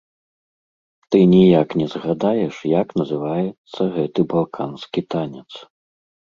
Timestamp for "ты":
1.15-1.21